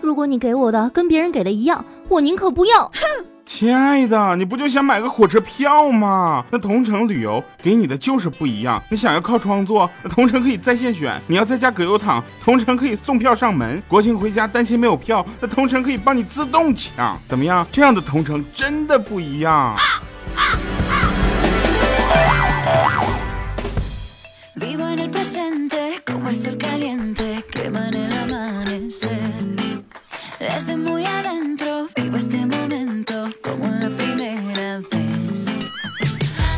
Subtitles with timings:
[0.00, 2.86] 如果你给我的跟别人给的一样，我宁可不要。
[2.86, 6.44] 哼，亲爱的，你不就想买个火车票吗？
[6.50, 8.82] 那同城旅游给你的就是不一样。
[8.90, 13.82] 你想要靠窗坐，同城可以在线选；你要在家葛优躺，同城可以送票上门。
[13.88, 17.18] 国庆回家担心没有票，那同城可以帮你自动抢。
[17.26, 17.66] 怎么样？
[17.72, 19.76] 这样的同城真的不一样。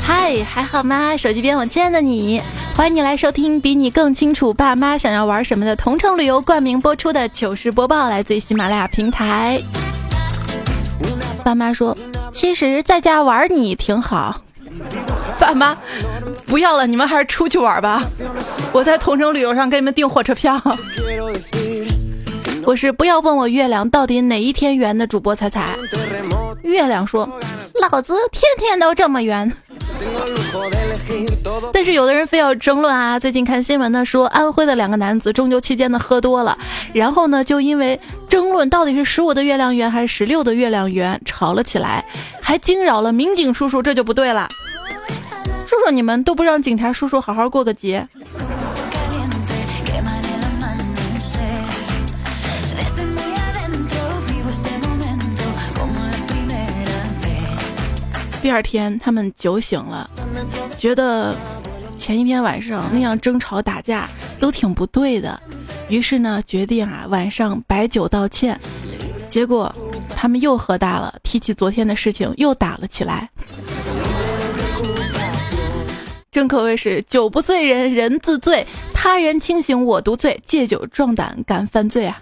[0.02, 1.16] 嗨，还好吗？
[1.16, 2.40] 手机边我亲爱的你，
[2.74, 9.60] 欢迎你来收听比你更清楚爸妈想要玩什么的同城旅游冠名播出的糗事播报，来自喜马拉雅平台。
[11.44, 11.96] 爸妈说，
[12.32, 14.40] 其实在家玩你挺好。
[15.38, 15.76] 爸妈，
[16.46, 18.02] 不要了，你们还是出去玩吧。
[18.72, 20.60] 我在同城旅游上给你们订火车票。
[22.64, 25.76] 我是不要问我月亮到底哪一天圆的主播彩彩。
[26.62, 27.28] 月亮说，
[27.80, 29.50] 老子天天都这么圆。
[31.72, 33.18] 但是有的人非要争论啊！
[33.18, 36.56] 最近看新闻呢，说安徽的两个男子中秋期间呢喝多了，
[36.92, 42.04] 然后呢就因为争论到底是十五的月亮圆还是十六的月亮圆吵了起来，
[42.40, 44.48] 还惊扰了民警叔叔，这就不对了。
[45.66, 48.06] 叔叔，你们都不让警察叔叔好好过个节。
[58.42, 60.08] 第二天，他们酒醒了，
[60.78, 61.34] 觉得
[61.98, 65.38] 前一天晚上那样争吵打架都挺不对的，
[65.90, 68.58] 于是呢，决定啊晚上摆酒道歉。
[69.28, 69.72] 结果
[70.16, 73.28] 他们又喝大了，提起昨天的事情又打了起来。
[76.32, 82.18] 真可谓是酒不醉人人自醉，他人清醒我独醉，借酒壮胆敢犯罪啊！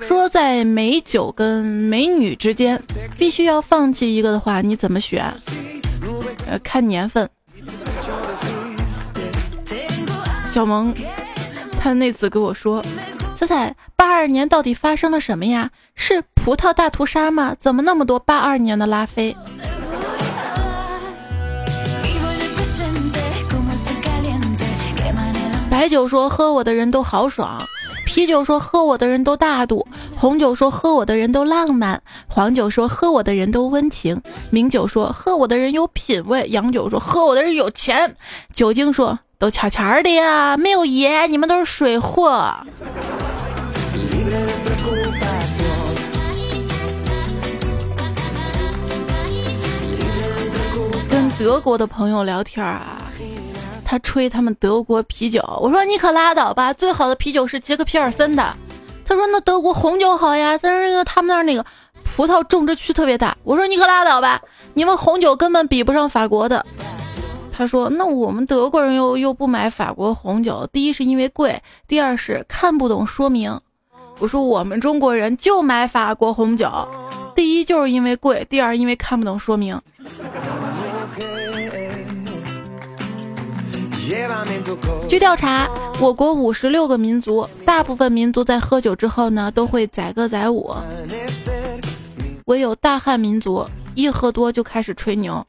[0.00, 2.82] 说在美酒跟美女之间，
[3.18, 5.32] 必须要放弃一个的话，你怎么选？
[6.46, 7.28] 呃，看年份。
[10.46, 10.92] 小萌，
[11.78, 12.84] 他那次跟我说
[13.36, 15.70] ：“彩彩，八二年到底发生了什么呀？
[15.94, 17.54] 是葡萄大屠杀吗？
[17.58, 19.36] 怎么那么多八二年的拉菲？”
[25.70, 27.62] 白酒说：“喝我的人都豪爽。”
[28.10, 38.16] 啤酒说喝我的人都大度，红酒说喝我的人都浪漫，黄酒说喝我的人都温情，名酒说喝我的人有品味，洋酒说喝我的人有钱，
[38.52, 42.52] 酒精说都悄悄的呀，没有爷，你们都是水货。
[51.08, 52.99] 跟德国的朋友聊天啊。
[53.90, 58.56] 他吹他们德国啤酒，我说你可拉倒吧，最好的啤酒是杰克皮尔森的。
[59.04, 61.66] 他说那德国红酒好呀，但是那个他们那儿那个
[62.04, 63.36] 葡萄种植区特别大。
[63.42, 64.40] 我说你可拉倒吧，
[64.74, 66.64] 你们红酒根本比不上法国的。
[67.50, 73.60] 他说那我们德国人又又不买法国红酒，第一是因为贵，第二是看不懂说明。
[74.20, 76.70] 我说我们中国人就买法国红酒，
[77.34, 79.76] 第一就是因为贵，第二因为看不懂说明。
[85.08, 85.68] 据调查，
[86.00, 90.74] 我国五十六个民族，大部分民族在喝酒之后呢，都会载歌载舞，
[92.46, 95.46] 唯有大汉民族一喝多就开始吹牛。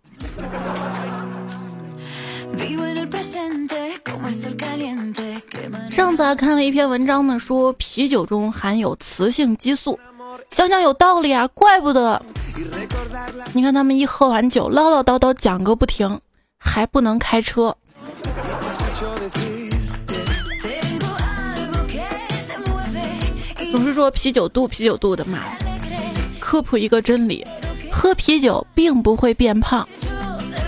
[5.90, 10.00] 上次还看了一篇文章呢，说啤酒中含有雌性激素，
[10.52, 12.22] 想想有道理啊，怪不得。
[13.54, 16.20] 你看他们一喝完酒，唠唠叨叨讲个不停，
[16.60, 17.76] 还不能开车。
[23.72, 25.40] 总是说啤酒肚啤酒肚的嘛，
[26.40, 27.46] 科普一个真理：
[27.92, 29.88] 喝啤酒并不会变胖。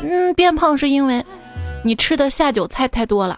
[0.01, 1.23] 嗯，变胖是因为
[1.83, 3.37] 你吃的下酒菜太多了。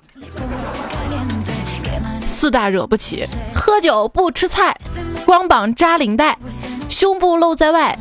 [2.25, 4.77] 四大惹不起：喝酒不吃菜，
[5.25, 6.37] 光膀扎领带，
[6.87, 7.97] 胸部露在外，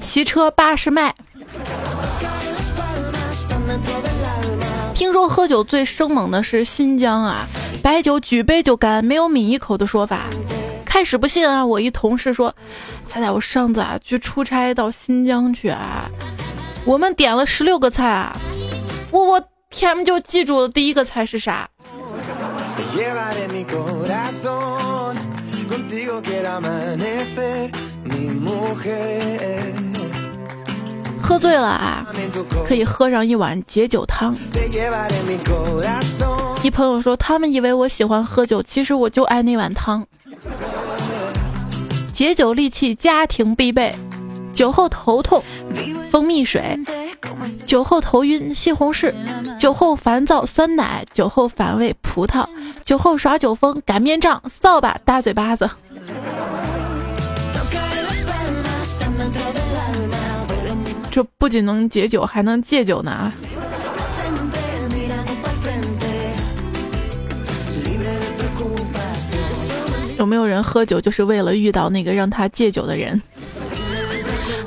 [0.00, 1.14] 骑车八十迈。
[4.94, 7.46] 听说喝酒最生猛的是新疆啊，
[7.82, 10.26] 白酒举杯就干，没有抿一口的说法。
[10.84, 12.54] 开始不信啊，我一同事说，
[13.06, 16.10] 猜猜我上次啊去出差到新疆去啊，
[16.84, 18.36] 我们点了十六个菜啊，
[19.10, 21.68] 我我天就记住了第一个菜是啥。
[31.30, 32.04] 喝醉了啊，
[32.66, 34.34] 可以喝上一碗解酒汤。
[36.64, 40.04] 一朋友说他们以为我喜欢喝酒，其实我就爱那碗汤。
[42.12, 43.94] 解酒利器，家庭必备。
[44.52, 45.40] 酒后头痛，
[46.10, 46.60] 蜂蜜水；
[47.64, 49.12] 酒后头晕，西红柿；
[49.56, 52.44] 酒后烦躁，酸奶；酒后反胃，葡萄；
[52.84, 55.70] 酒后耍酒疯，擀面杖、扫把、大嘴巴子。
[61.20, 63.30] 这不仅能解酒，还能戒酒呢！
[70.16, 73.20] 有没有人喝酒就是为了遇到那个让他戒酒的人？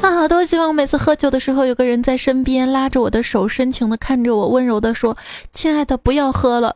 [0.01, 5.17] 啊，多希望每次喝酒的时候有个人在身边拉着我的手，深情的看着我，温柔的说
[5.53, 6.75] ：“亲爱的，不要喝了。”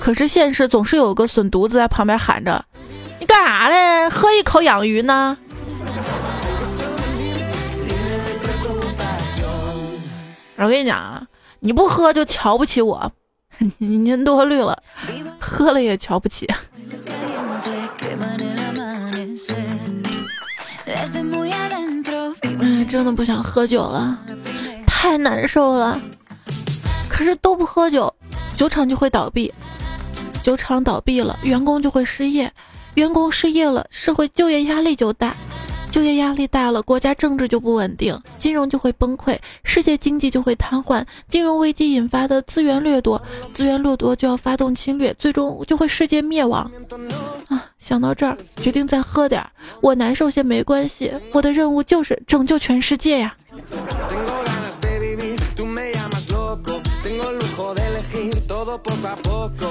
[0.00, 2.64] 可是现实总是有个损犊子在旁边喊着
[3.20, 4.08] ：“你干啥嘞？
[4.08, 5.36] 喝一口养鱼呢？”
[10.58, 11.24] 我跟你讲啊，
[11.60, 13.12] 你不喝就瞧不起我，
[13.78, 14.76] 您多虑了，
[15.38, 16.46] 喝了也瞧不起。
[20.86, 24.18] 哎，真的不想喝酒了，
[24.84, 26.00] 太难受了。
[27.08, 28.12] 可是都不喝酒，
[28.56, 29.52] 酒厂就会倒闭，
[30.42, 32.52] 酒厂倒闭了，员工就会失业，
[32.94, 35.36] 员工失业了，社会就业压力就大。
[35.98, 41.04] 就业压力大了，国家政治就不稳定，金融就会崩溃，世界经济就会瘫痪。
[41.28, 43.20] 金融危机引发的资源掠夺，
[43.52, 46.70] 资源掠夺就要发动侵略，最终就会世界灭亡。
[47.48, 49.50] 啊，想到这儿，决定再喝点儿。
[49.80, 53.34] 我难受些没关系，我的任务就是拯救全世界呀！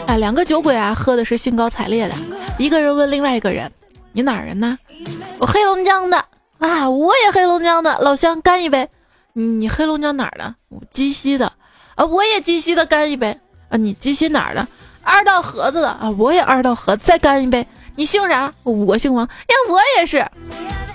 [0.07, 2.15] 哎，两个酒鬼啊，喝的是兴高采烈的。
[2.59, 3.71] 一个人问另外一个人
[4.11, 4.77] ：“你哪儿人呢？”
[5.39, 6.25] 我黑龙江的
[6.59, 8.89] 啊，我也黑龙江的，老乡干一杯。
[9.33, 10.55] 你你黑龙江哪儿的？
[10.91, 11.53] 鸡西的
[11.95, 13.39] 啊，我也鸡西的，干一杯
[13.69, 13.77] 啊。
[13.77, 14.67] 你鸡西哪儿的？
[15.03, 17.67] 二道河子的啊，我也二道河，再干一杯。
[17.95, 18.51] 你姓啥？
[18.63, 19.31] 我姓王呀，
[19.69, 20.25] 我也是。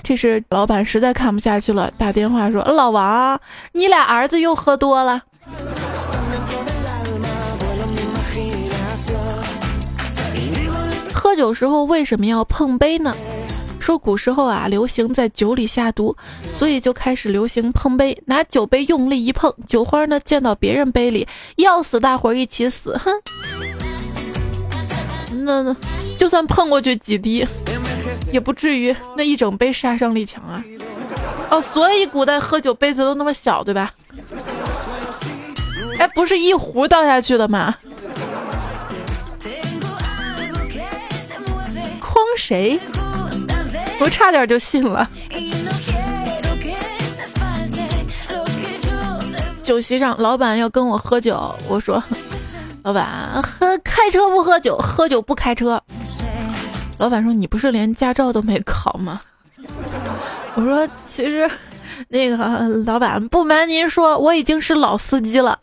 [0.03, 3.39] 这时老板实在看不下去了，打电话说：“老王，
[3.71, 5.21] 你俩儿子又喝多了。”
[11.13, 13.15] 喝酒时候为什么要碰杯呢？
[13.83, 16.15] 说古时候啊，流行在酒里下毒，
[16.57, 21.27] 所以就开始流行碰杯，拿酒杯用力一碰，酒花呢溅到别人杯里，
[21.57, 23.11] 要死大伙一起死，哼。
[25.43, 25.75] 那那
[26.17, 27.45] 就算碰过去几滴，
[28.31, 30.63] 也不至于那一整杯杀伤力强啊。
[31.49, 33.91] 哦，所以古代喝酒杯子都那么小，对吧？
[35.99, 37.75] 哎，不是一壶倒下去的吗？
[41.99, 42.79] 诓谁？
[44.03, 45.09] 我差点就信了。
[49.63, 52.03] 酒席上，老板要跟我喝酒，我说
[52.83, 55.81] ：“老板，喝开车不喝酒，喝酒不开车。”
[56.99, 59.21] 老板说：“你不是连驾照都没考吗？”
[60.55, 61.49] 我说：“其实，
[62.09, 62.35] 那个
[62.85, 65.57] 老板，不瞒您说，我已经是老司机了。”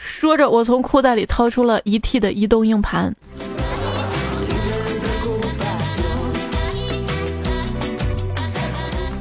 [0.00, 3.14] 说着，我从裤袋里掏出了一 T 的移动硬盘。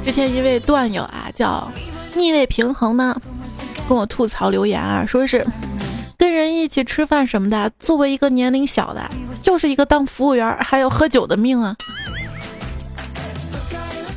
[0.09, 1.71] 之前一位段友啊，叫
[2.15, 3.15] 逆位平衡呢，
[3.87, 5.45] 跟我吐槽留言啊，说是
[6.17, 9.07] 跟人一起吃饭什么的，作为一个年龄小的，
[9.43, 11.75] 就是一个当服务员还有喝酒的命啊。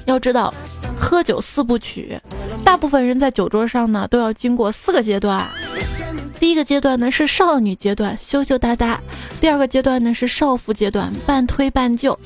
[0.07, 0.55] 要知道，
[0.99, 2.19] 喝酒四部曲，
[2.65, 5.47] 大部分人在酒桌上呢，都要经过四个阶段。
[6.41, 8.99] 第一个阶段呢是少女阶段，羞羞答答；
[9.43, 12.19] 第二个阶段呢是少妇阶段，半推半就。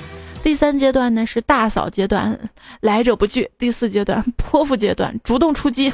[0.47, 2.39] 第三阶段呢是大嫂阶段，
[2.79, 5.93] 来者不拒；第四阶段泼妇阶段，主动出击。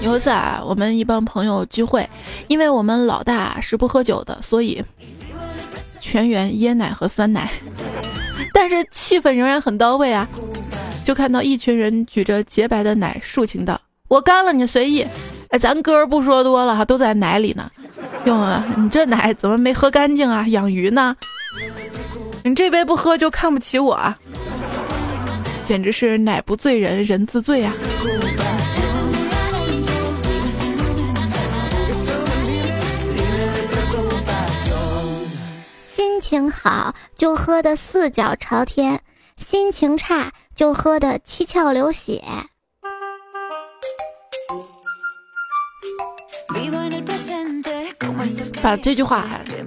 [0.00, 2.08] 有一次啊，我们一帮朋友聚会，
[2.46, 4.80] 因为我们老大是不喝酒的，所以
[6.00, 7.50] 全员椰奶和酸奶，
[8.54, 10.28] 但是气氛仍然很到位啊。
[11.04, 15.04] 就看到一群人举着洁白的奶，竖情道：“我干了，你随意。”
[15.52, 17.70] 哎，咱哥不说多了哈，都在奶里呢。
[18.24, 20.46] 哟啊，你这奶怎么没喝干净啊？
[20.48, 21.14] 养鱼呢？
[22.42, 24.18] 你这杯不喝就看不起我啊？
[25.66, 27.72] 简直是奶不醉人人自醉啊！
[35.92, 39.02] 心情好就喝的四脚朝天，
[39.36, 42.24] 心情差就喝的七窍流血。
[48.62, 49.24] 把这句话，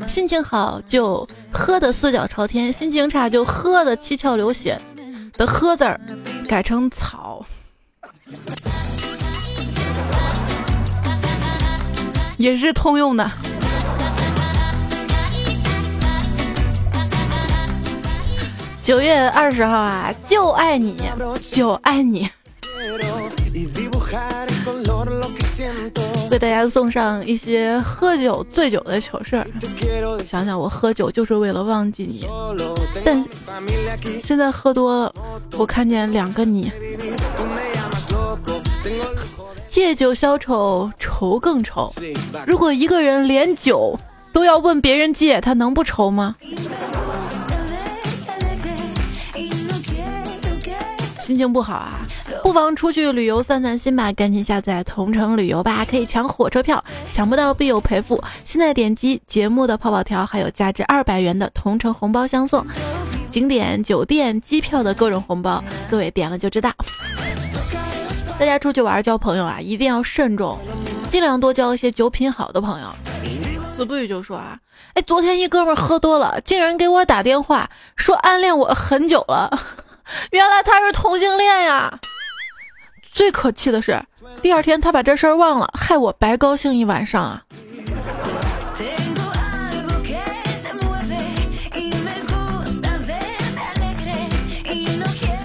[0.07, 4.79] 心情好就喝的四脚朝天，心情差就喝的七窍流血
[5.33, 5.99] 的“喝”字儿
[6.47, 7.45] 改成草。
[12.37, 13.29] 也是通用的。
[18.83, 20.95] 九月二十号啊，就爱你，
[21.51, 22.29] 就爱你。
[26.31, 29.47] 为大家送上一些喝酒醉酒的糗事儿。
[30.25, 32.27] 想想我喝酒就是为了忘记你，
[33.03, 33.23] 但
[34.21, 35.13] 现在喝多了，
[35.57, 36.71] 我看见两个你。
[39.67, 41.91] 借酒消愁，愁更愁。
[42.47, 43.97] 如果一个人连酒
[44.31, 46.35] 都要问别人借，他能不愁吗？
[51.25, 52.05] 心情不好啊，
[52.43, 54.13] 不妨出去旅游散散心吧。
[54.13, 58.23] 赶紧下载同城旅游吧，可以抢火车票，抢不到必有赔付。
[58.45, 62.63] 现在点击节目的泡泡条，还有价值二百元的同城红包相送，
[63.31, 66.71] 景点、酒店、机票的各种红包，各位点了就知道。
[68.37, 70.59] 大家出去玩交朋友啊，一定要慎重，
[71.09, 72.87] 尽量多交一些酒品好的朋友。
[73.75, 74.59] 子不语就说啊，
[74.93, 79.59] 哎，昨天一哥们喝多了，竟然给我打电话说暗恋我很久了。
[80.31, 81.99] 原来他是同性恋呀！
[83.13, 84.01] 最可气的是，
[84.41, 87.43] 第二天他把这事儿忘了，害我白高兴一晚上啊！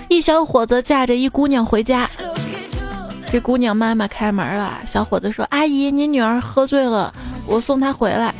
[0.09, 2.11] 一小伙子架着一姑娘回家，
[3.31, 7.15] 这姑娘妈妈开门了，小伙子说：“阿姨，你女儿喝醉了，
[7.47, 8.35] 我送她回来。”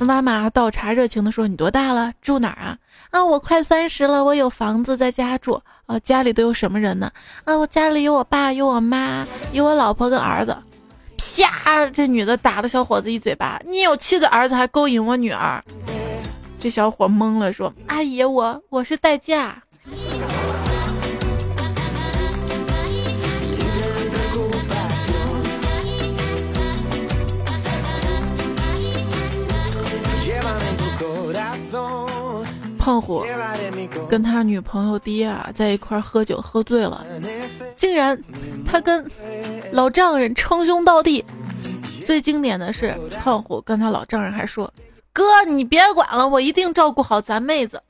[0.00, 2.12] 妈妈倒茶热情的说：“你多大了？
[2.22, 2.78] 住哪儿啊？”
[3.16, 5.58] 啊，我快三十了，我有房子在家住。
[5.86, 7.10] 啊，家里都有什么人呢？
[7.44, 10.54] 啊，我家里有我爸，有我妈，有我老婆跟儿子。
[11.38, 11.86] 啪！
[11.86, 13.58] 这女的打了小伙子一嘴巴。
[13.64, 15.64] 你有妻子儿子还勾引我女儿？
[16.58, 19.62] 这小伙懵了，说：“阿姨，我我是代驾。”
[32.86, 33.26] 胖虎
[34.08, 37.04] 跟他女朋友爹啊在一块喝酒，喝醉了，
[37.74, 38.16] 竟然
[38.64, 39.04] 他跟
[39.72, 41.24] 老丈人称兄道弟。
[42.04, 44.72] 最经典的是，胖虎跟他老丈人还说
[45.12, 47.82] ：“哥，你别管了，我一定照顾好咱妹子。”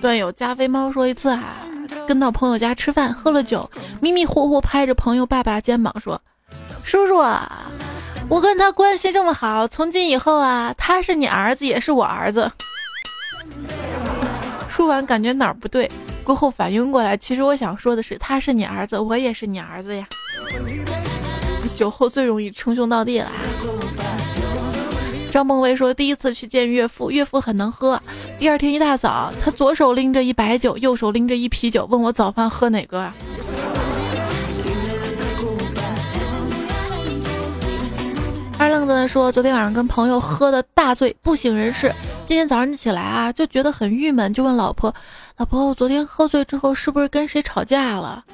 [0.00, 1.56] 段友加菲猫说一次啊，
[2.06, 3.68] 跟到朋友家吃饭，喝了酒，
[4.00, 6.20] 迷迷糊糊拍着朋友爸爸肩膀说
[6.84, 7.66] ：“叔叔，啊，
[8.28, 12.50] 我跟他关系这么好，从今以后啊，他是你儿子，也是我儿子。”
[14.70, 15.90] 说完感觉哪儿不对，
[16.22, 20.06] 过后反应过来，其实我想说的是，他是你儿子，我也是你儿子呀。
[21.74, 23.30] 酒后最容易称兄道弟了。
[25.30, 28.00] 张梦薇说：“第一次去见岳父，岳父很能喝。
[28.38, 33.14] 第二天一大早，他左手拎着一白酒，右手拎着一啤酒，问我早饭喝哪个啊？”
[38.58, 41.92] 二愣子呢说：“昨天晚上跟朋友喝的大醉，不省人事。
[42.24, 44.92] 今天早上起来啊，就觉得很郁闷，就问老婆
[45.36, 48.24] ：‘老婆，我昨天喝醉之后是不是跟谁吵架了？’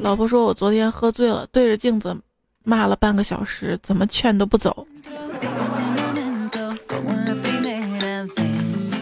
[0.00, 2.16] 老婆说：‘我昨天喝醉了，对着镜子。’”
[2.62, 4.86] 骂了半个小时，怎么劝都不走。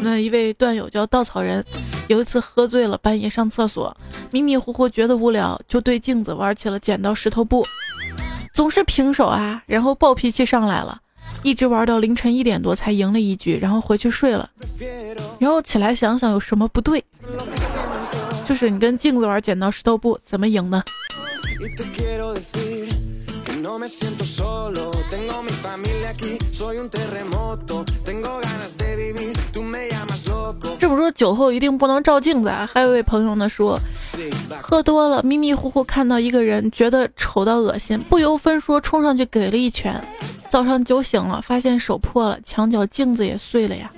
[0.01, 1.65] 那一位段友叫稻草人，
[2.09, 3.95] 有一次喝醉了，半夜上厕所，
[4.31, 7.67] 迷迷糊糊觉得无聊，就对镜子玩起了剪刀石头布，
[8.55, 11.01] 总是平手啊，然后暴脾气上来了，
[11.43, 14.49] 一直玩到凌晨一点多才赢了一局，然后回去睡了。
[15.39, 17.05] 然后起来想想有什么不对，
[18.47, 20.83] 就是你跟镜子玩剪刀石头布，怎么赢呢？
[30.79, 32.69] 这么说酒后一定不能照镜子啊！
[32.73, 33.79] 还有一位朋友呢说，
[34.61, 40.03] 喝多了迷迷糊糊看到一个人，觉得丑到恶心，不由分说冲上去给了一拳。
[40.49, 43.93] 早上酒醒了，发现手破了，墙角镜子也碎了呀。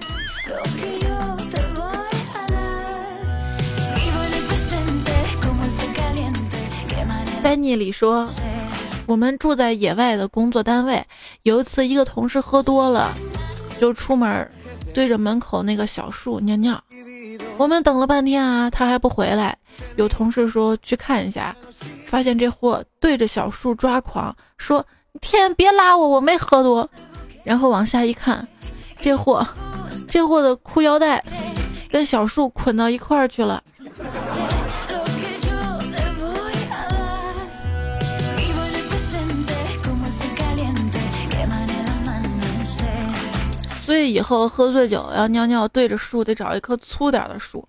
[7.42, 8.28] 丹尼里说。
[9.10, 11.04] 我们住在野外的工作单位，
[11.42, 13.12] 有一次一个同事喝多了，
[13.76, 14.48] 就出门
[14.94, 16.80] 对着门口那个小树尿尿。
[17.56, 19.58] 我们等了半天啊，他还不回来。
[19.96, 21.56] 有同事说去看一下，
[22.06, 24.86] 发现这货对着小树抓狂，说
[25.20, 26.88] ：“天，别拉我，我没喝多。”
[27.42, 28.46] 然后往下一看，
[29.00, 29.44] 这货，
[30.06, 31.24] 这货的裤腰带
[31.90, 33.60] 跟小树捆到一块儿去了。
[43.90, 47.66] 所以以后喝醉酒要尿尿对着树，得找一棵粗点的树。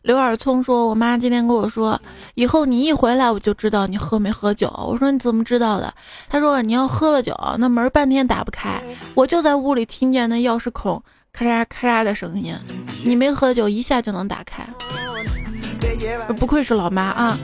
[0.00, 2.00] 刘尔聪说：“我妈今天跟我说，
[2.34, 5.92] 以后你一回来我就知道你喝没喝酒。”我说：“你怎么知道的？”
[6.30, 8.82] 他说：“你要喝了酒，那门半天打不开，
[9.12, 12.56] 我就在屋里听见那钥匙孔咔嚓咔嚓的声音。
[13.04, 14.66] 你没喝酒，一下就能打开。
[16.38, 17.36] 不愧是老妈啊！”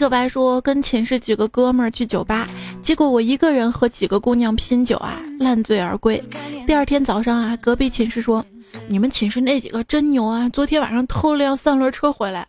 [0.00, 2.48] 小白说：“跟寝室几个哥们儿去酒吧，
[2.82, 6.18] 结果我一个人和几个姑娘拼酒啊，烂醉而归。
[6.66, 8.42] 第二天早上啊，隔壁寝室说
[8.88, 12.46] ：‘你们寝室那几个真牛啊，昨天晚上偷了辆三轮车回来。’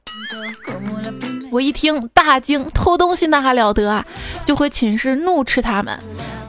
[1.51, 4.05] 我一听大惊，偷东西那还了得啊！
[4.46, 6.00] 就回寝室怒斥他们，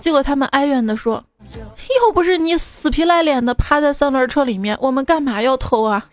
[0.00, 1.24] 结果他们哀怨的说
[2.06, 6.06] ：‘又不是你死皮赖脸的趴在三轮车里面，我们干嘛要偷啊？’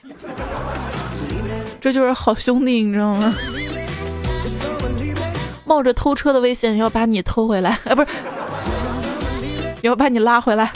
[1.80, 3.32] 这就是好兄弟，你知道吗？”
[5.70, 8.10] 冒着偷车的危险要把你偷回来，啊， 不是，
[9.84, 10.72] 要把你拉回来。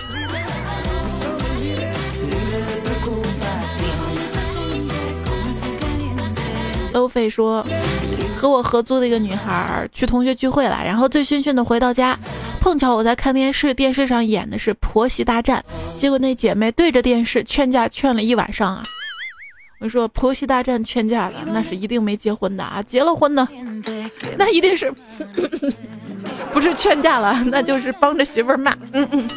[6.94, 7.66] 欧菲说，
[8.36, 12.16] 和我合租的一个女孩去同学聚会了，然后醉醺醺的回到家，
[12.62, 15.66] 碰巧我在看电视，电视上演的是婆媳大战，
[15.98, 18.84] 结果那姐妹对着电视劝架劝了一晚上啊。
[19.84, 22.82] 我说婆媳大战劝架了，那是一定没结婚的啊！
[22.82, 23.46] 结了婚呢，
[24.38, 24.90] 那一定是
[26.54, 28.74] 不是劝架了，那就是帮着媳妇儿骂。
[28.94, 29.28] 嗯嗯。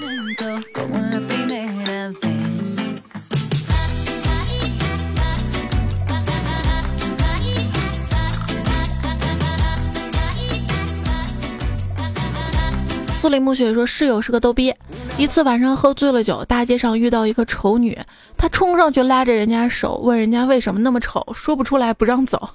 [13.21, 14.73] 苏林暮雪说室友是个逗逼。
[15.19, 17.99] 一次晚上喝醉了酒，大街上遇到一个丑女，
[18.37, 22.51] 他冲上去拉着人家手，问人家为什么那么丑，说不出来不让走。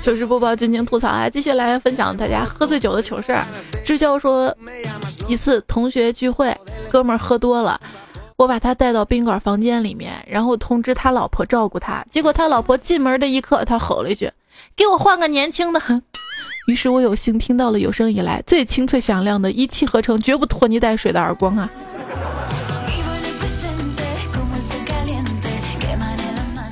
[0.00, 1.30] 糗事播报，尽情吐槽啊！
[1.30, 3.44] 继续来分享大家喝醉酒的糗事儿。
[3.84, 4.54] 支教说，
[5.28, 6.56] 一次同学聚会，
[6.90, 7.80] 哥们儿喝多了，
[8.36, 12.04] 我把他带到宾馆房间里面，然后通知他老婆照顾他。
[12.10, 14.28] 结果他老婆进门的一刻，他吼了一句
[14.74, 15.80] ：“给我换个年轻的。”
[16.66, 21.68] 于是我有幸听到了有生以来最清脆响亮的一气呵成、绝不拖泥带水的耳光啊！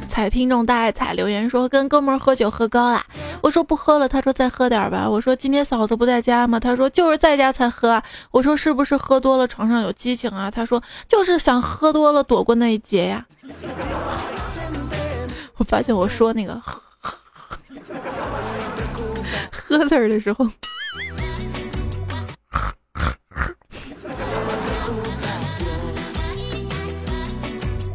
[0.08, 3.02] 彩听众大爱彩留言说跟哥们喝酒喝高了，
[3.40, 5.08] 我说不喝了，他说再喝点吧。
[5.08, 6.60] 我说今天嫂子不在家吗？
[6.60, 8.02] 他说就是在家才喝。
[8.30, 10.50] 我说是不是喝多了床上有激情啊？
[10.50, 13.24] 他说就是想喝多了躲过那一劫呀。
[15.56, 16.60] 我发现我说那个。
[19.78, 20.44] 喝字儿的时候，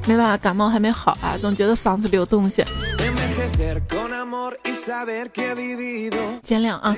[0.08, 2.64] 没办法，感冒还没好啊，总觉得嗓子里有东西。
[6.42, 6.96] 见谅啊。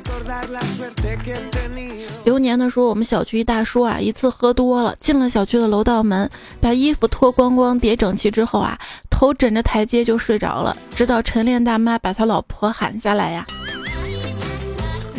[2.26, 6.30] 流年的说，我们小区一大叔啊，一次喝多了，进了小区的楼道门，
[6.62, 8.78] 把衣服脱光光叠整齐之后啊，
[9.10, 13.46] 头枕着台阶就睡着了，直到晨练大妈把他老婆喊下来呀。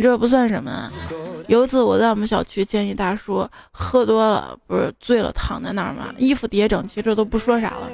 [0.03, 0.71] 这不算什么。
[0.71, 0.93] 啊
[1.49, 7.89] 有一次我在我们小区见一大叔，喝多了不是醉了，躺在那儿嘛，衣服叠整齐，这都不说啥了。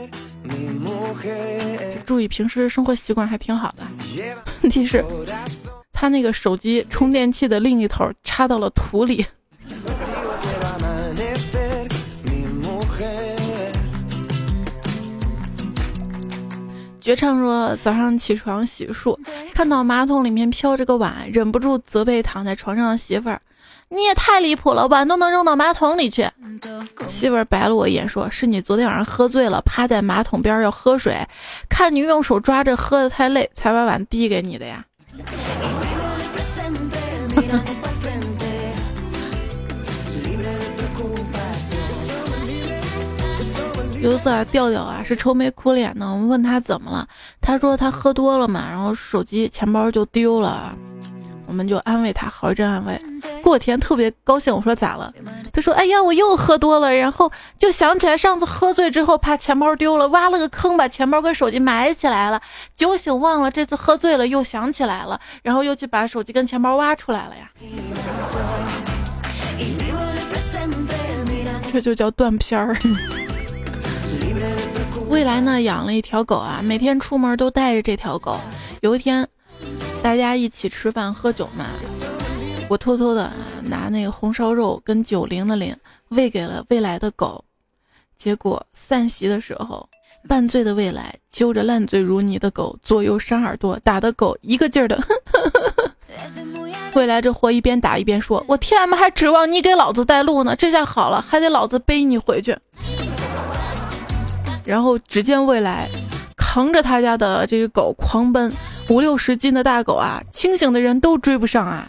[2.04, 3.86] 注意平时生活习惯还挺好的。
[4.62, 5.04] 问题是，
[5.92, 9.24] 他那个手机充电器的另一头插到了土里。
[17.00, 19.16] 绝唱说：“早上起床洗漱，
[19.54, 23.40] 看到马桶里面飘着个碗，忍不住责备躺在床上的媳妇儿
[23.88, 26.28] ：‘你也太离谱了，碗都能扔到马桶里去。’
[27.08, 31.16] 媳妇儿白了我一眼，说是你昨天晚上喝醉了，趴在马桶边要喝水，
[31.68, 34.84] 看你用手抓着喝的太累，才把碗递给你的呀。”
[44.04, 47.08] 有一次啊，调调啊是愁眉苦脸的，我们问他怎么了，
[47.40, 50.76] 他说他喝多了嘛，然后手机钱包就丢了，
[51.46, 53.00] 我们就安慰他，好一阵安慰。
[53.42, 55.10] 过天特别高兴，我说咋了？
[55.54, 62.38] 他说哎呀，我又喝多了，然后就想起来上次喝醉之后怕钱包丢了，挖了个坑把钱包跟手机埋起来了，
[62.76, 67.50] 酒醒忘了，这次喝醉了又想起来了，然后又去把手机跟钱包挖出来了呀。
[71.72, 72.76] 这就叫断片儿。
[75.08, 78.36] 未来呢养了一条狗啊，每天出门都带着这条狗。
[78.80, 79.26] 有一天，
[80.02, 81.66] 大家一起吃饭喝酒嘛，
[82.68, 85.76] 我偷偷的拿那个红烧肉跟九零的零
[86.08, 87.44] 喂给了未来的狗。
[88.16, 89.88] 结果散席的时候，
[90.28, 94.98] 半醉的未来，揪着烂醉如泥的狗，左右扇耳朵，打的狗一个劲儿的。
[96.94, 102.56] 未来这货一边打一边说：“我 T M 还指望你给老子带路呢，这下好了，还得老子背你回去。”
[104.64, 105.88] 然后只见未来
[106.36, 108.52] 扛着他家的这个狗狂奔，
[108.88, 111.86] 五六十斤的大狗啊，清醒的人都追不上啊！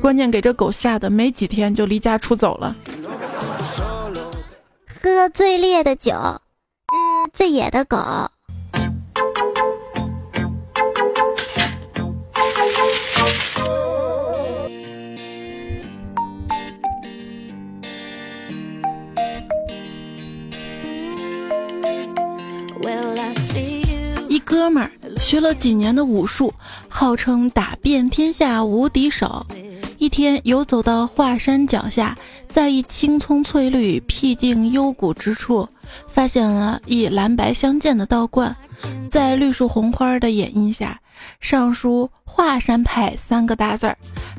[0.00, 2.74] 关键给这狗吓得没几天就离家出走了。
[4.86, 7.98] 喝最烈的酒，嗯最野的狗。
[24.50, 26.52] 哥们儿学了几年的武术，
[26.88, 29.46] 号称打遍天下无敌手。
[29.96, 35.68] 一天游走到华山脚下，在一青葱翠绿、僻静幽谷之处，
[36.08, 38.56] 发现了一蓝白相间的道观，
[39.08, 41.00] 在绿树红花的掩映下，
[41.38, 43.96] 上书“华山派”三个大字儿。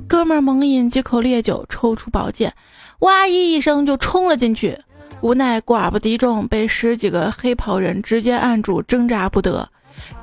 [0.10, 2.54] 哥们儿猛饮几口烈酒，抽出宝剑，
[3.00, 4.78] 哇咦一声就冲了进去。
[5.22, 9.70] 无奈寡不敌众，被十几个黑袍人直接按住，挣扎不得。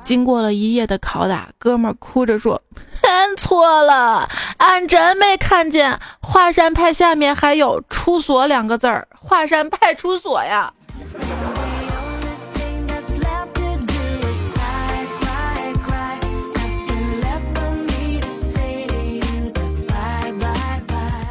[0.03, 2.61] 经过了一夜的拷打，哥们儿哭着说
[3.03, 10.73] ：“俺 错了，俺真没看见华山派下面还有出所两个字儿，华山派出所呀。”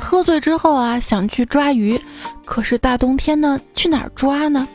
[0.01, 2.01] 喝醉之后啊，想去抓鱼，
[2.45, 4.67] 可是大冬天呢，去哪儿抓呢？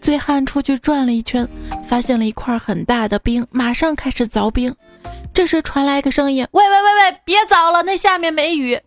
[0.00, 1.48] 醉汉出去转了一圈，
[1.86, 4.74] 发现了一块很大的冰，马上开始凿冰。
[5.34, 8.80] 这时传来一个声音：“喂喂喂喂，别凿了，那下面没雨。”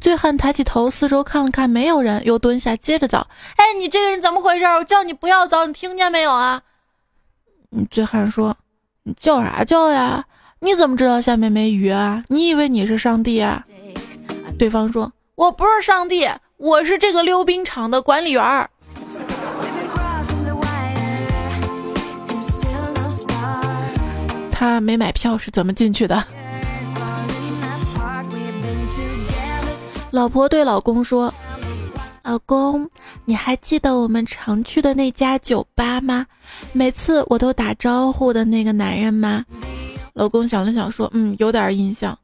[0.00, 3.20] 醉汉抬起头，四周看了看，没有人，又蹲下接着凿。
[3.56, 4.64] 哎，你这个人怎么回事？
[4.64, 6.62] 我叫你不要凿，你听见没有啊？
[7.90, 8.56] 醉汉说
[9.04, 10.24] ：“你叫啥叫呀？
[10.60, 12.24] 你怎么知道下面没鱼啊？
[12.28, 13.64] 你以为你是上帝啊？”
[14.58, 15.12] 对方说。
[15.34, 18.70] 我不是上帝，我是这个溜冰场的管理员
[24.58, 26.24] 他没买票是怎么进去的？
[30.10, 31.32] 老婆对老公说
[32.24, 32.88] ：“老公，
[33.26, 36.24] 你还记得我们常去的那家酒吧吗？
[36.72, 39.44] 每次我都打招呼的那个男人吗？”
[40.14, 42.18] 老公想了想说：“嗯，有点印象。”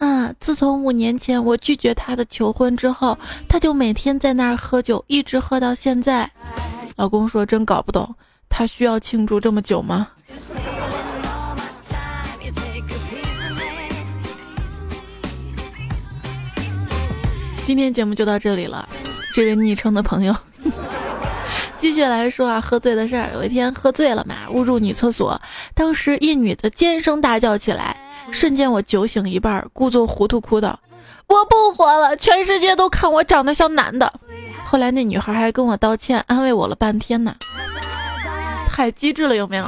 [0.00, 0.32] 啊！
[0.40, 3.16] 自从五年前我拒绝他的求婚之后，
[3.46, 6.30] 他就每天在那儿喝酒，一直喝到现在。
[6.96, 8.14] 老公说：“真搞不懂，
[8.48, 10.08] 他需要庆祝这么久吗？”
[17.64, 18.86] 今天节目就到这里了，
[19.32, 20.36] 这位昵称的朋友，
[21.78, 23.30] 继续来说啊，喝醉的事儿。
[23.32, 25.40] 有一天喝醉了嘛，误入女厕所，
[25.74, 27.96] 当时一女的尖声大叫起来。
[28.30, 30.78] 瞬间我酒醒一半，故作糊涂哭道
[31.28, 34.12] ：“我不活了，全世界都看我长得像男的。
[34.64, 37.34] ”后来那女孩还跟我道歉，安慰我了半天呢，
[38.70, 39.64] 太机智了，有没有？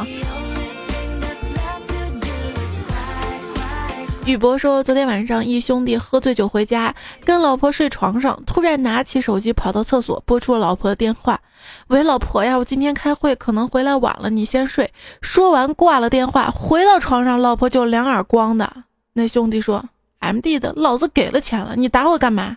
[4.26, 6.92] 宇博说，昨天晚上一兄弟喝醉酒回家，
[7.24, 11.40] 跟老婆睡床上，突然拿起手机跑到厕所，拨出了老婆的电话
[11.86, 18.68] ：“喂，老婆呀，我今天开会，可能回来晚了，你先睡。”说完挂了电话，回到床上，老婆就两耳光的。
[19.12, 19.84] 那兄弟说
[20.18, 22.56] ：“M D 的，老子给了钱了，你打我干嘛？”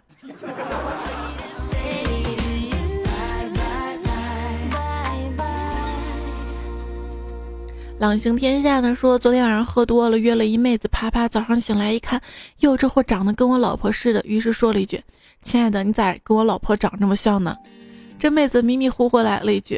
[7.99, 12.21] 朗行天下呢说，昨天晚上喝多了，约了一妹子啪啪，早上醒来一看，
[12.59, 15.03] 哟，这货长得跟我老婆似的，于是说了一句
[15.43, 17.53] ：“亲爱的，你咋跟我老婆长这么像呢？”
[18.17, 19.77] 这妹子迷迷糊糊来了一句：“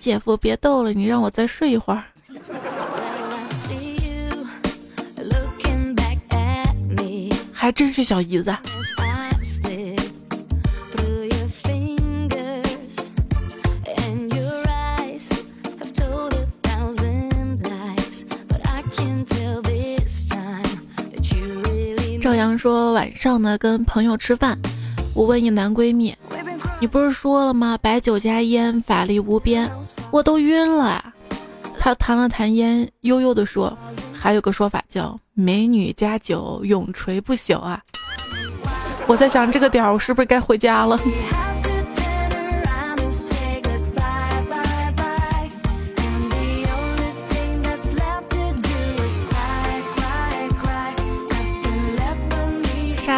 [0.00, 2.02] 姐夫，别逗了，你让我再睡一会儿。”
[7.52, 8.56] 还真是小姨子。
[22.32, 24.58] 欧阳说：“晚上呢，跟朋友吃饭，
[25.14, 26.16] 我问一男闺蜜，
[26.80, 27.78] 你不是说了吗？
[27.82, 29.70] 白酒加烟，法力无边。
[30.10, 31.12] 我都晕了。”
[31.78, 33.76] 他弹了弹烟，悠悠地说
[34.18, 37.78] ：“还有个说法叫美女加酒，永垂不朽啊。”
[39.06, 40.98] 我在想，这个点儿我是不是该回家了？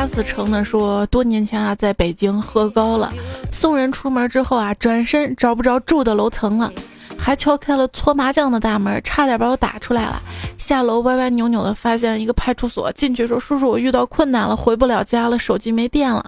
[0.05, 3.11] 沙子成的说，多年前啊，在北京喝高了，
[3.51, 6.71] 送人出门之后啊，转身找不着住的楼层了。
[7.17, 10.21] 还敲开了搓麻将的大门，差点把我打出来了。
[10.59, 16.23] 下楼歪歪扭扭的发现一个派出所，进去说：“叔叔，我遇到困难了，回不了家了，手机没电了。”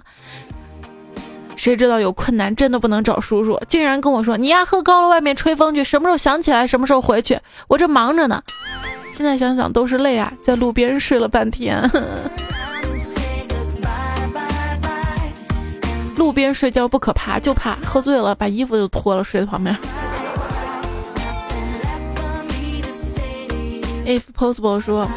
[1.55, 8.41] 谁知道有困难真的不能找叔叔，竟然跟我说：“你呀，喝高了，外面吹风去，什么时候想起来什么时候回去。”我这忙着呢，
[9.11, 11.87] 现在想想都是泪啊，在路边睡了半天。
[16.17, 19.77] 路边睡觉不可怕，就怕喝醉了把衣服就脱了睡在旁边。
[24.05, 25.07] If possible 说，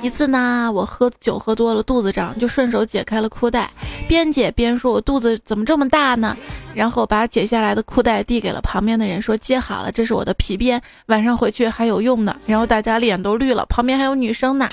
[0.00, 3.68] 一次呢，我喝酒喝多了，肚子胀，就顺手解开了裤带，
[4.08, 6.36] 边解边说：“我肚子怎么这么大呢？”
[6.72, 14.68] 然后把解下来的裤带递给了旁边的人，说：“接好了，这是我的皮鞭，晚上回去还有用的。”然后大家脸都绿了，旁边还有女生呢。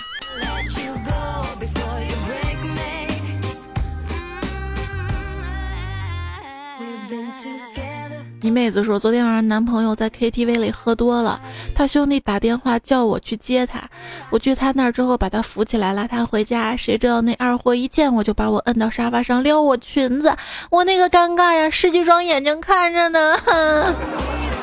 [8.43, 11.39] 一妹子说，昨天晚上男朋友在 KTV 里喝多了，
[11.73, 13.81] 他兄弟打电话叫我去接他，
[14.29, 20.35] 我去他那儿之后把他扶起来拉他回家，谁知道那二货一见我就把我摁到沙发上撩我裙子，
[20.69, 23.37] 我那个尴尬呀，十几双眼睛看着呢。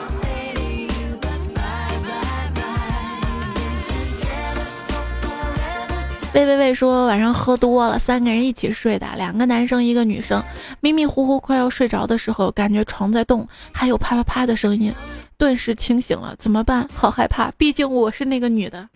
[6.33, 10.40] 喂喂喂，说晚上喝多了，三个人一起睡的，两个男生一个女生，
[10.79, 14.95] 迷迷糊糊快要睡着的时候，感觉床在动，还有啪啪啪的声音，
[15.37, 16.88] 顿时清醒了，怎么办？
[16.95, 18.88] 好害怕，毕竟我是那个女的。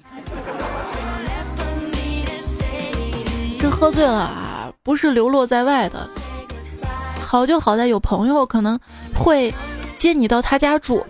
[3.59, 6.09] 这喝醉了啊，不是流落在外的，
[7.20, 8.79] 好就好在有朋友可能
[9.12, 9.53] 会
[9.99, 11.05] 接你到他家住。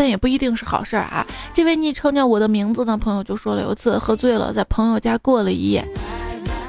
[0.00, 1.26] 但也不一定是好事儿啊！
[1.52, 5.86] 这位昵称叫我的名字的朋友就说了，有一次喝醉了，在朋友家过了一夜，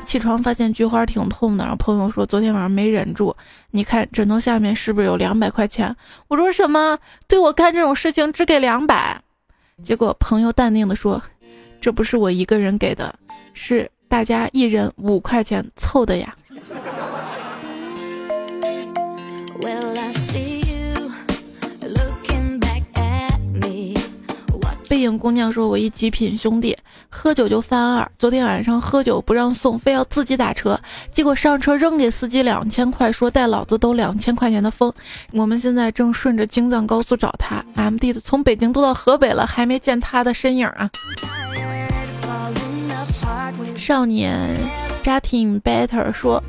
[0.06, 3.34] 起床发现菊花挺痛的，然后朋友说昨天晚上没忍住，
[3.70, 5.96] 你看枕头下面是不是有两百块钱？
[6.28, 7.00] 我说什么？
[7.26, 9.18] 对我干这种事情只给两百？
[9.82, 11.22] 结果朋友淡定的说，
[11.80, 13.16] 这不是我一个人给的，
[13.54, 16.36] 是大家一人五块钱凑的呀。
[25.02, 26.78] 影姑娘说：“我一极品兄弟，
[27.10, 28.10] 喝酒就犯二。
[28.18, 30.80] 昨天晚上喝酒不让送，非要自己打车，
[31.12, 34.94] 结果上车扔给司机两千块，说带老子兜两千块钱的风。
[35.32, 40.90] 我们现在正顺着京藏高速找他，M D 的从北京都到河北了，还没见他的身影啊。”
[43.76, 44.56] 少年
[45.04, 46.42] Justin Better 说。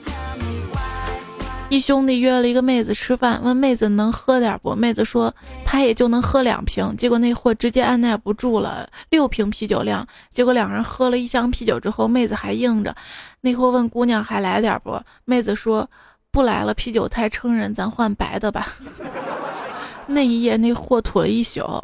[1.73, 4.75] 一兄弟约了一个妹子吃饭，问妹子能喝点不？
[4.75, 6.95] 妹子说他也就能喝两瓶。
[6.99, 10.07] 结果那货直接按耐不住了，六瓶啤酒量。
[10.31, 12.95] 结果两人喝了一箱啤酒之后，妹子还硬着。
[13.41, 15.01] 那货问姑娘还来点不？
[15.25, 15.89] 妹子说
[16.31, 18.69] 不来了，啤酒太撑人，咱换白的吧。
[20.07, 21.81] 那一夜那货吐了一宿。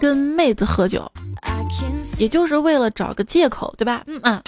[0.00, 1.08] 跟妹子喝酒。
[2.18, 4.02] 也就是为了找个借口，对吧？
[4.06, 4.42] 嗯嗯，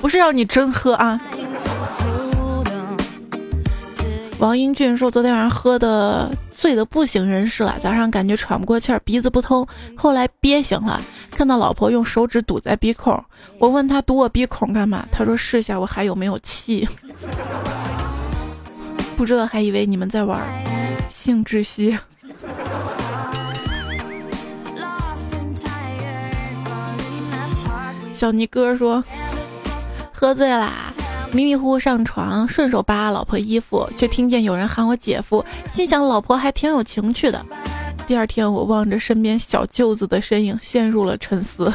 [0.00, 1.20] 不是让你真喝啊。
[4.40, 13.22] 王英俊说，昨天晚上喝的醉的不省人事了，早上感觉喘不过气儿，鼻子不通，后来憋醒了，看到老婆用手指堵在鼻孔，
[13.58, 15.06] 我问他堵我鼻孔干嘛？
[15.12, 16.86] 他说试一下我还有没有气。
[19.16, 20.42] 不知道还以为你们在玩
[21.08, 21.96] 性窒息。
[28.24, 29.04] 小尼哥说
[30.10, 30.90] ：“喝醉啦，
[31.30, 37.44] 迷迷糊糊上床，顺手扒老婆衣服，却听见有人喊我姐夫，心想老婆还挺有情趣的。
[38.06, 41.70] 第二天，我望着身边小舅子的身影，陷入了沉思。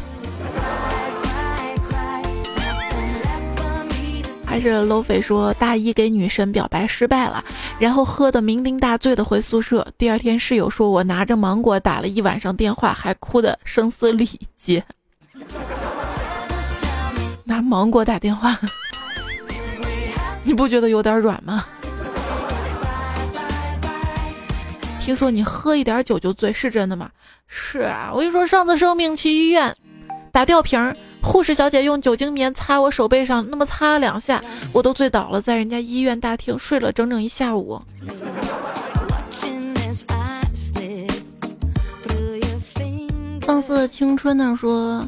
[4.43, 7.45] 还是 low 飞说，大一给女神表白失败了，
[7.77, 9.85] 然后喝得酩酊大醉的回宿舍。
[9.99, 14.83] 第二天，室友说我拿着芒果打了一晚上电话，还哭得声嘶力竭。”
[17.59, 18.57] 拿芒果打电话，
[20.43, 21.65] 你不觉得有点软吗？
[24.97, 27.09] 听说你喝一点酒就醉，是真的吗？
[27.47, 29.75] 是啊，我跟你说，上次生病去医院
[30.31, 34.41] 打吊瓶，护士小姐用酒精棉擦我手背上，那么擦两下，
[34.73, 37.81] 我都醉倒了，在人家医院大厅睡了整整一下午。
[43.41, 45.05] 放肆青春呢说。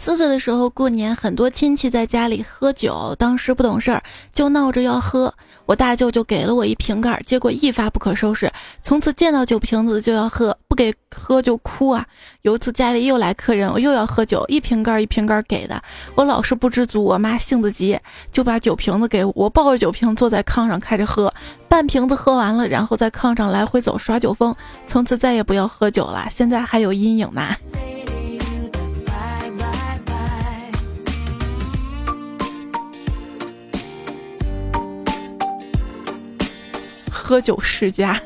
[0.00, 4.00] 四岁的时候过年，很多亲戚在家里喝酒，当时不懂事儿，
[4.32, 5.34] 就闹着要喝。
[5.66, 12.06] 我大舅就给了我一瓶盖，结果一发不可收拾，从此见到酒瓶子就要喝，不给喝就哭啊。
[12.42, 15.82] 有一次家里又来客人，我又要喝酒，一瓶盖一瓶盖给的，
[16.14, 17.98] 我老是不知足，我妈性子急，
[18.30, 21.34] 就把酒瓶子给我，我抱着酒瓶坐在炕上开着喝，
[21.68, 24.54] 半瓶子喝完了，然后在炕上来回走耍酒疯，
[24.86, 27.42] 从此再也不要喝酒了，现在还有阴影呢。
[37.28, 38.18] 喝酒世家，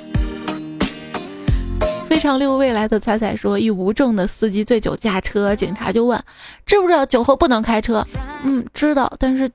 [2.06, 6.22] 非常六未来的彩彩说，一无证的司机醉酒驾车，警察就问，
[6.64, 8.06] 知不知道酒后不能开车？
[8.44, 9.50] 嗯，知道，但是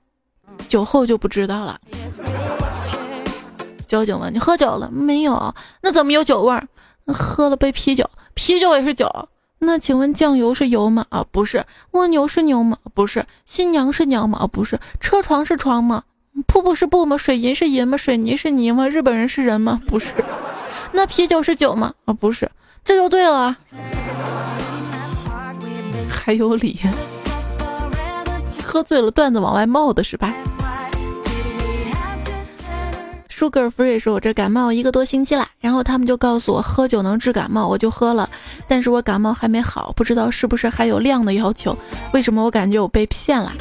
[0.67, 1.79] 酒后就不知道了。
[3.87, 5.55] 交警问你喝酒了没有？
[5.79, 6.67] 那怎么有酒味儿？
[7.05, 9.29] 喝了杯啤酒，啤酒也是酒。
[9.59, 11.05] 那请问酱油是油吗？
[11.07, 11.65] 啊，不是。
[11.91, 12.77] 蜗牛是牛吗？
[12.93, 13.25] 不是。
[13.45, 14.39] 新娘是娘吗？
[14.41, 14.77] 啊，不是。
[14.99, 16.03] 车床是床吗？
[16.45, 17.17] 瀑布是布吗？
[17.17, 17.97] 水银是银吗？
[17.97, 18.87] 水泥是泥吗？
[18.87, 19.81] 日本人是人吗？
[19.87, 20.13] 不是。
[20.91, 21.93] 那啤酒是酒吗？
[22.05, 22.49] 啊，不是。
[22.85, 23.57] 这就对了。
[26.09, 26.79] 还有理。
[28.63, 30.33] 喝醉了段子往外冒的是吧
[33.29, 38.29] ？Sugar Free 说：“我这感冒一个多星期了，然后他们就告诉我喝酒能治感冒，我就喝了。
[38.67, 41.77] 但是我感冒还没好，不知道是不是还有量的要求？
[42.13, 43.53] 为什么我感觉我被骗了？”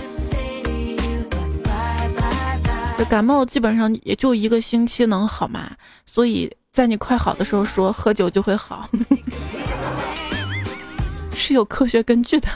[2.99, 5.71] 这感冒基本上也就一个星期能好嘛，
[6.07, 8.89] 所以在你快好的时候说喝酒就会好，
[11.35, 12.49] 是有科学根据的。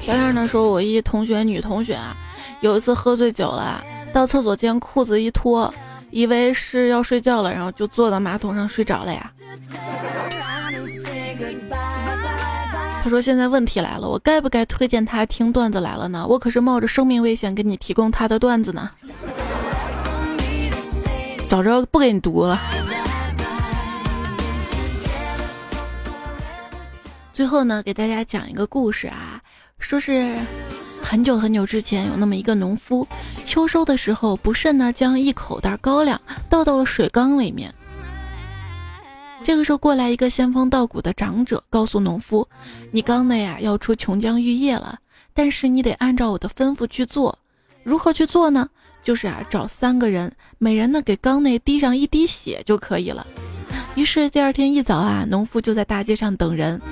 [0.00, 2.14] 小样呢说，我一同学女同学啊，
[2.60, 5.72] 有一次喝醉酒了，到厕所间裤子一脱，
[6.10, 9.32] 以为是要睡觉了，然后就坐到马桶上睡着了呀。
[13.06, 16.26] 他说：“现在问题来了，我该不该推荐他听段子来了呢？
[16.28, 18.90] 我可是冒着生命危险给你提供他的段子呢。
[21.46, 22.60] 早知道不给你读了。
[27.32, 29.40] 最后呢，给大家讲一个故事啊，
[29.78, 30.28] 说是
[31.00, 33.06] 很久很久之前，有那么一个农夫，
[33.44, 37.72] 秋收的时候不慎呢，将一口袋高粱倒到了水缸里面。”
[39.46, 42.48] 这个时候过来一个仙风道骨的长者，告诉农夫
[42.90, 44.98] ：“你缸内啊要出琼浆玉液了，
[45.32, 47.38] 但是你得按照我的吩咐去做。
[47.84, 48.68] 如何去做呢？
[49.04, 53.24] 就是啊找三个人，每人呢给缸内滴上一滴血就可以了。”
[53.94, 56.82] 于是第二天一早啊，农夫就在大街上等人。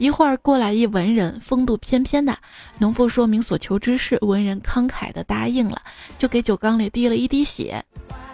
[0.00, 2.36] 一会儿过来一文人，风度翩翩的。
[2.80, 5.80] 农夫说明所求之事，文人慷慨的答应了，
[6.18, 7.80] 就给酒缸里滴了一滴血。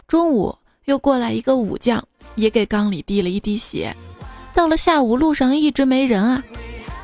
[0.09, 2.03] 中午又过来一个武将。
[2.35, 3.95] 也给缸里滴了一滴血。
[4.55, 6.43] 到了下午，路上一直没人啊，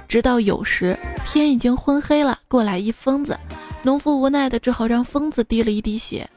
[0.07, 3.39] 直到有时天已经昏黑了，过来一疯子，
[3.83, 6.29] 农夫无奈的只好让疯子滴了一滴血。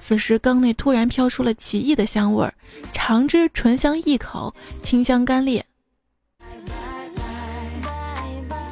[0.00, 2.54] 此时缸内突然飘出了奇异的香味儿，
[2.94, 5.62] 尝之醇香一口，清香甘冽。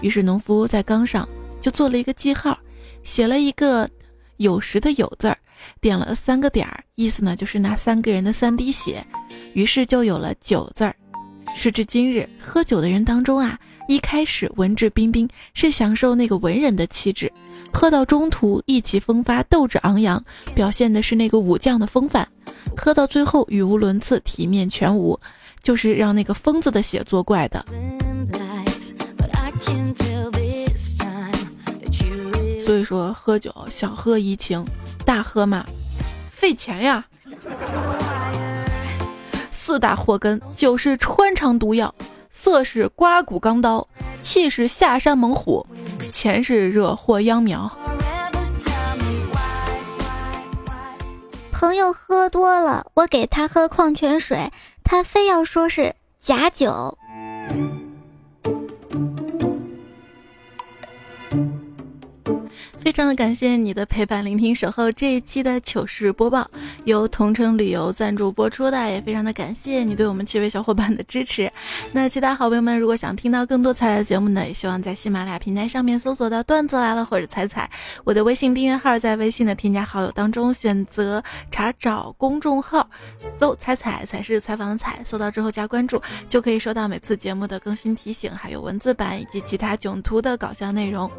[0.01, 1.29] 于是农夫在缸上
[1.61, 2.59] 就做了一个记号，
[3.03, 3.88] 写了一个
[4.38, 5.37] “有时”的“有”字儿，
[5.81, 9.05] 点了三个点儿，意思呢就是那三个人的三滴血。
[9.55, 10.95] 于是就有了酒字儿。
[11.55, 17.29] 时至今日，喝酒的人当中啊，一开始文质彬彬，是享受那个文人的气质；
[17.73, 20.23] 喝到中途意气风发，斗志昂扬，
[20.55, 22.27] 表现的是那个武将的风范；
[22.77, 25.19] 喝到最后语无伦次，体面全无，
[25.62, 27.64] 就是让那个疯子的血作怪的。
[32.66, 34.64] 所以说，喝酒小喝怡情，
[35.05, 35.64] 大喝嘛，
[36.33, 37.07] 费钱呀。
[39.52, 41.94] 四大祸根：酒是穿肠毒药，
[42.29, 43.87] 色是刮骨钢刀，
[44.20, 45.64] 气是下山猛虎，
[46.11, 47.70] 钱是惹祸秧苗。
[51.52, 54.50] 朋友喝多了，我给他喝矿泉水，
[54.83, 56.98] 他非要说是假酒。
[62.87, 64.92] 非常的感谢你的陪伴、聆听、守候。
[64.92, 66.49] 这一期的糗事播报
[66.85, 71.51] 由同城旅游赞助播出的，也非常的感谢你对我们七位小伙伴的支持。
[71.90, 77.68] 那其他好朋友们，如果想听到更多彩彩的节目呢，也希望在喜马拉雅平台上面搜索到“段子来了”或者“彩彩”。
[78.07, 81.20] 我的微信订阅号在微信的添加好友当中选择
[81.51, 82.89] 查找公众号，
[83.37, 91.11] 搜“彩彩”才是采访的“彩”，搜到之后加关注，就可以收到每次节目的更新提醒，还有文字版以及其他囧图的搞笑内容。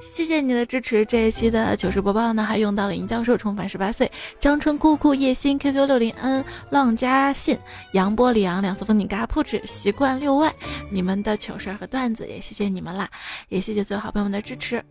[0.00, 4.10] 谢谢你的支持，这一期的糗事播报呢，还用到了尹教授重返十八岁、
[4.40, 7.58] 张春姑姑、叶欣、QQ 六零 N、浪家信、
[7.92, 10.52] 杨波、李昂、两色风景、嘎铺纸、习惯六万，
[10.90, 13.08] 你们的糗事和段子也谢谢你们啦，
[13.48, 14.84] 也谢谢所有好朋友们的支持。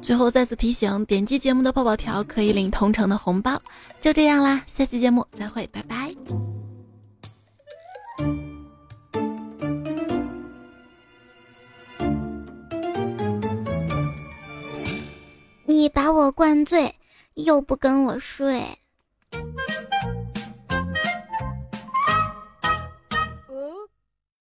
[0.00, 3.60] 最后再次提醒，点击节目的泡泡条可以领同城的红包。
[4.00, 6.51] 就这样啦，下期节目再会，拜拜。
[15.72, 16.96] 你把我灌醉
[17.32, 18.78] 又不跟我睡。